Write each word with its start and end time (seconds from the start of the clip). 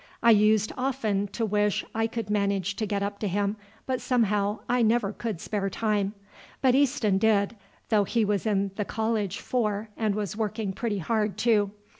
I 0.23 0.31
used 0.31 0.73
often 0.79 1.27
to 1.27 1.45
wish 1.45 1.85
I 1.93 2.07
could 2.07 2.31
manage 2.31 2.75
to 2.77 2.87
get 2.87 3.03
up 3.03 3.19
to 3.19 3.27
him, 3.27 3.55
but 3.85 4.01
somehow 4.01 4.61
I 4.67 4.81
never 4.81 5.13
could 5.13 5.39
spare 5.39 5.69
time; 5.69 6.15
but 6.59 6.73
Easton 6.73 7.19
did, 7.19 7.55
though 7.89 8.05
he 8.05 8.25
was 8.25 8.47
in 8.47 8.71
the 8.77 8.83
college 8.85 9.39
four 9.39 9.89
and 9.95 10.15
was 10.15 10.35
working 10.35 10.73
pretty 10.73 10.97
hard 10.97 11.37
too. 11.37 11.69